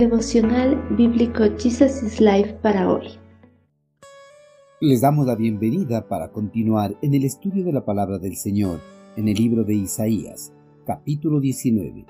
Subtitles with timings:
[0.00, 3.06] Devocional Bíblico Jesus is Life para hoy.
[4.80, 8.80] Les damos la bienvenida para continuar en el estudio de la palabra del Señor
[9.18, 10.54] en el libro de Isaías,
[10.86, 12.06] capítulo 19.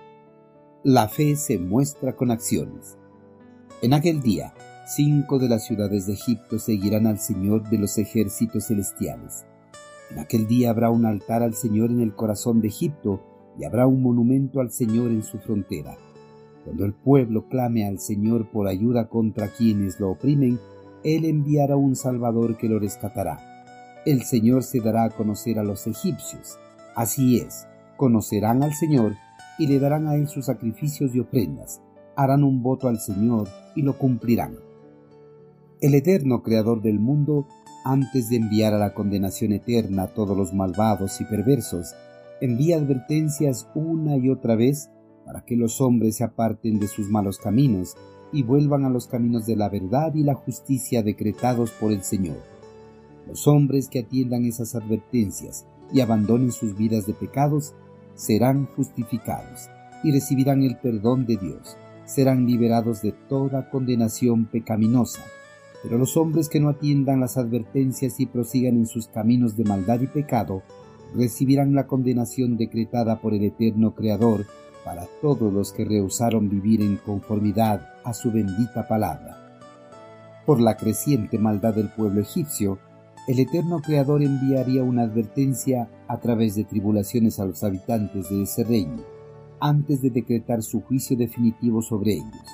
[0.85, 2.97] La fe se muestra con acciones.
[3.83, 4.55] En aquel día,
[4.87, 9.47] cinco de las ciudades de Egipto seguirán al Señor de los ejércitos celestiales.
[10.13, 13.21] En aquel día habrá un altar al Señor en el corazón de Egipto
[13.59, 15.99] y habrá un monumento al Señor en su frontera
[16.65, 20.59] cuando el pueblo clame al Señor por ayuda contra quienes lo oprimen,
[21.05, 23.39] Él enviará un Salvador que lo rescatará.
[24.07, 26.59] El Señor se dará a conocer a los egipcios.
[26.95, 29.15] Así es, conocerán al Señor
[29.59, 31.81] y le darán a Él sus sacrificios y ofrendas.
[32.17, 34.57] Harán un voto al Señor y lo cumplirán.
[35.81, 37.47] El eterno Creador del mundo,
[37.85, 41.95] antes de enviar a la condenación eterna a todos los malvados y perversos,
[42.41, 44.91] envía advertencias una y otra vez
[45.31, 47.95] para que los hombres se aparten de sus malos caminos
[48.33, 52.43] y vuelvan a los caminos de la verdad y la justicia decretados por el Señor.
[53.29, 57.75] Los hombres que atiendan esas advertencias y abandonen sus vidas de pecados
[58.17, 59.69] serán justificados
[60.03, 65.23] y recibirán el perdón de Dios, serán liberados de toda condenación pecaminosa.
[65.85, 70.01] Pero los hombres que no atiendan las advertencias y prosigan en sus caminos de maldad
[70.01, 70.65] y pecado,
[71.15, 74.47] recibirán la condenación decretada por el eterno Creador
[74.85, 79.37] para todos los que rehusaron vivir en conformidad a su bendita palabra.
[80.47, 82.79] Por la creciente maldad del pueblo egipcio,
[83.29, 88.65] el eterno Creador enviaría una advertencia a través de tribulaciones a los habitantes de ese
[88.65, 89.03] reino,
[89.61, 92.45] antes de decretar su juicio definitivo sobre ellos.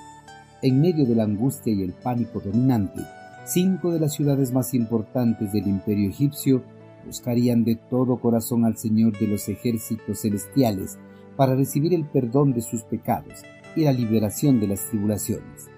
[0.63, 3.01] En medio de la angustia y el pánico dominante,
[3.47, 6.63] cinco de las ciudades más importantes del imperio egipcio
[7.07, 10.99] buscarían de todo corazón al Señor de los ejércitos celestiales
[11.37, 13.43] para recibir el perdón de sus pecados
[13.75, 15.69] y la liberación de las tribulaciones.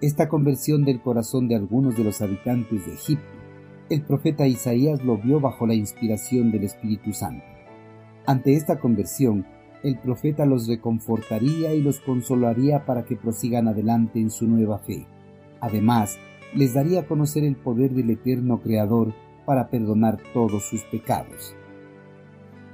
[0.00, 3.28] Esta conversión del corazón de algunos de los habitantes de Egipto,
[3.90, 7.44] el profeta Isaías lo vio bajo la inspiración del Espíritu Santo.
[8.24, 9.44] Ante esta conversión,
[9.82, 15.06] el profeta los reconfortaría y los consolaría para que prosigan adelante en su nueva fe.
[15.60, 16.18] Además,
[16.54, 19.12] les daría a conocer el poder del eterno Creador
[19.44, 21.54] para perdonar todos sus pecados.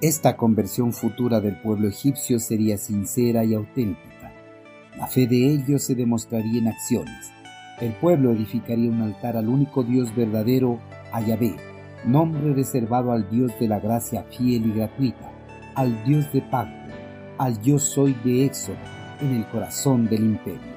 [0.02, 4.30] Esta conversión futura del pueblo egipcio sería sincera y auténtica.
[4.98, 7.32] La fe de ellos se demostraría en acciones.
[7.80, 10.78] El pueblo edificaría un altar al único Dios verdadero,
[11.12, 11.56] a Yahvé,
[12.04, 15.32] nombre reservado al Dios de la gracia fiel y gratuita,
[15.74, 16.92] al Dios de pacto,
[17.38, 18.76] al yo soy de Éxodo,
[19.22, 20.76] en el corazón del imperio.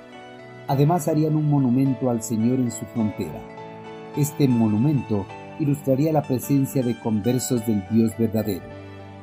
[0.70, 3.42] Además harían un monumento al Señor en su frontera.
[4.16, 5.26] Este monumento
[5.60, 8.79] ilustraría la presencia de conversos del Dios verdadero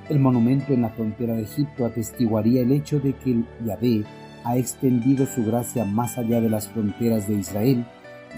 [0.08, 4.04] el monumento en la frontera de Egipto atestiguaría el hecho de que Yahvé
[4.44, 7.84] ha extendido su gracia más allá de las fronteras de Israel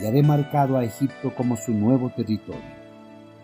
[0.00, 2.78] y ha demarcado a Egipto como su nuevo territorio.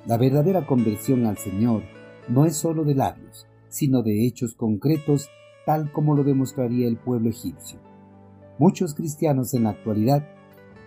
[0.06, 1.82] La verdadera conversión al Señor
[2.28, 5.28] no es sólo de labios, sino de hechos concretos,
[5.66, 7.78] tal como lo demostraría el pueblo egipcio.
[8.58, 10.26] Muchos cristianos en la actualidad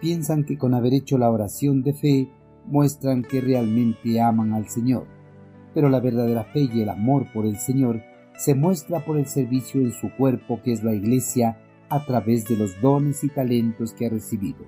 [0.01, 2.31] piensan que con haber hecho la oración de fe
[2.65, 5.16] muestran que realmente aman al Señor
[5.77, 8.01] pero la verdadera fe y el amor por el Señor
[8.35, 12.57] se muestra por el servicio en su cuerpo que es la Iglesia a través de
[12.57, 14.65] los dones y talentos que ha recibido.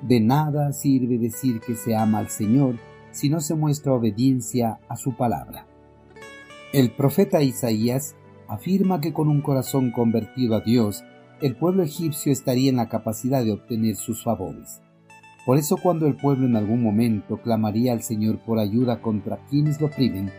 [0.00, 2.76] De nada sirve decir que se ama al Señor
[3.10, 5.66] si no se muestra obediencia a su palabra.
[6.72, 8.16] El profeta Isaías
[8.48, 11.04] afirma que con un corazón convertido a Dios,
[11.42, 14.80] el pueblo egipcio estaría en la capacidad de obtener sus favores.
[15.48, 19.80] Por eso cuando el pueblo en algún momento clamaría al Señor por ayuda contra quienes
[19.80, 20.30] lo oprimen,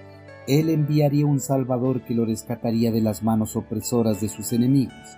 [0.47, 5.17] Él enviaría un Salvador que lo rescataría de las manos opresoras de sus enemigos.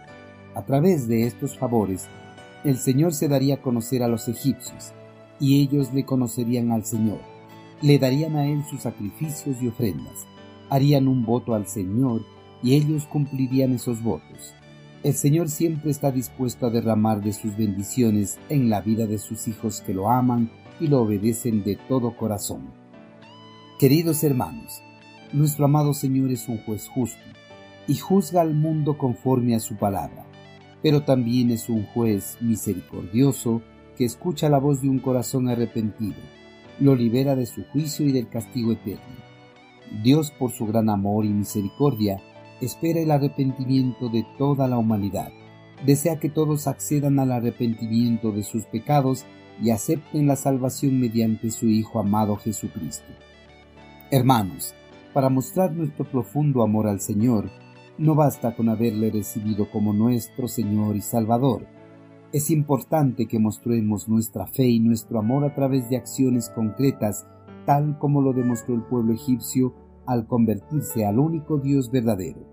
[0.55, 2.07] A través de estos favores,
[2.63, 4.93] el Señor se daría a conocer a los egipcios,
[5.41, 7.19] y ellos le conocerían al Señor.
[7.81, 10.25] Le darían a Él sus sacrificios y ofrendas,
[10.69, 12.21] harían un voto al Señor,
[12.63, 14.53] y ellos cumplirían esos votos.
[15.03, 19.47] El Señor siempre está dispuesto a derramar de sus bendiciones en la vida de sus
[19.47, 22.69] hijos que lo aman y lo obedecen de todo corazón.
[23.79, 24.83] Queridos hermanos,
[25.33, 27.23] nuestro amado Señor es un juez justo
[27.87, 30.23] y juzga al mundo conforme a su palabra,
[30.83, 33.63] pero también es un juez misericordioso
[33.97, 36.21] que escucha la voz de un corazón arrepentido,
[36.79, 39.15] lo libera de su juicio y del castigo eterno.
[40.03, 42.21] Dios, por su gran amor y misericordia,
[42.61, 45.31] espera el arrepentimiento de toda la humanidad.
[45.85, 49.25] Desea que todos accedan al arrepentimiento de sus pecados
[49.61, 53.11] y acepten la salvación mediante su Hijo amado Jesucristo.
[54.11, 54.75] Hermanos,
[55.13, 57.49] para mostrar nuestro profundo amor al Señor,
[57.97, 61.67] no basta con haberle recibido como nuestro Señor y Salvador.
[62.31, 67.27] Es importante que mostremos nuestra fe y nuestro amor a través de acciones concretas,
[67.65, 69.73] tal como lo demostró el pueblo egipcio
[70.05, 72.50] al convertirse al único Dios verdadero.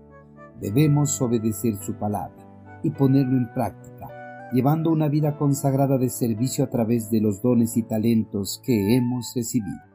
[0.61, 2.35] Debemos obedecer su palabra
[2.83, 7.77] y ponerlo en práctica, llevando una vida consagrada de servicio a través de los dones
[7.77, 9.88] y talentos que hemos recibido.